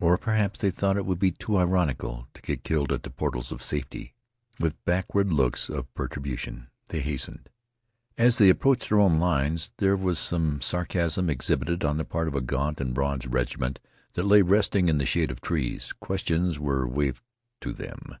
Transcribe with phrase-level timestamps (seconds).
[0.00, 3.52] Or, perhaps, they thought it would be too ironical to get killed at the portals
[3.52, 4.14] of safety.
[4.58, 7.50] With backward looks of perturbation, they hastened.
[8.16, 12.34] As they approached their own lines there was some sarcasm exhibited on the part of
[12.34, 13.78] a gaunt and bronzed regiment
[14.14, 15.92] that lay resting in the shade of trees.
[15.92, 17.20] Questions were wafted
[17.60, 18.16] to them.